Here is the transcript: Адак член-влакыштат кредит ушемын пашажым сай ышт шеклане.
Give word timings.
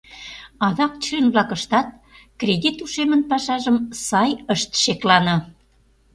Адак 0.67 0.93
член-влакыштат 1.03 1.87
кредит 2.39 2.77
ушемын 2.85 3.21
пашажым 3.31 3.77
сай 4.07 4.31
ышт 4.53 4.71
шеклане. 4.83 5.35